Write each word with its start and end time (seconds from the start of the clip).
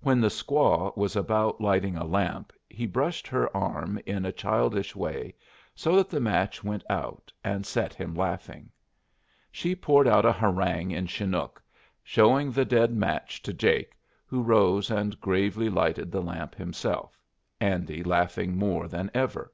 When 0.00 0.18
the 0.22 0.28
squaw 0.30 0.96
was 0.96 1.14
about 1.14 1.60
lighting 1.60 1.94
a 1.94 2.04
lamp 2.06 2.54
he 2.70 2.86
brushed 2.86 3.28
her 3.28 3.54
arm 3.54 4.00
in 4.06 4.24
a 4.24 4.32
childish 4.32 4.96
way 4.96 5.34
so 5.74 5.94
that 5.96 6.08
the 6.08 6.20
match 6.20 6.64
went 6.64 6.82
out, 6.88 7.30
and 7.44 7.66
set 7.66 7.92
him 7.92 8.14
laughing. 8.14 8.70
She 9.52 9.76
poured 9.76 10.08
out 10.08 10.24
a 10.24 10.32
harangue 10.32 10.90
in 10.92 11.06
Chinook, 11.06 11.62
showing 12.02 12.50
the 12.50 12.64
dead 12.64 12.92
match 12.96 13.42
to 13.42 13.52
Jake, 13.52 13.94
who 14.24 14.40
rose 14.42 14.90
and 14.90 15.20
gravely 15.20 15.68
lighted 15.68 16.10
the 16.10 16.22
lamp 16.22 16.54
himself, 16.54 17.20
Andy 17.60 18.02
laughing 18.02 18.56
more 18.56 18.88
than 18.88 19.10
ever. 19.12 19.52